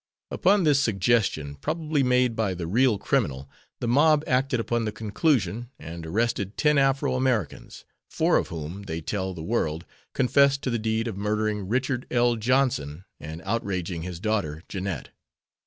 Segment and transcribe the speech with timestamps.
[0.31, 3.47] Upon this "suggestion" probably made by the real criminal,
[3.79, 8.99] the mob acted upon the "conclusion" and arrested ten Afro Americans, four of whom, they
[8.99, 12.35] tell the world, confessed to the deed of murdering Richard L.
[12.35, 15.09] Johnson and outraging his daughter, Jeanette.